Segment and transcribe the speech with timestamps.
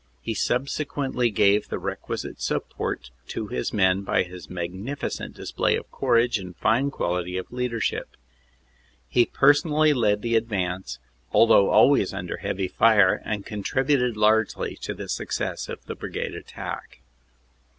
[0.19, 5.91] He subsequently gave the requisite support to his men by his mag nificent display of
[5.91, 8.17] courage and fine qualities of leadership.
[9.07, 10.97] He personally led the advance,
[11.31, 17.03] although always under heavy fire, and contributed largely to the success of the Brigade attack.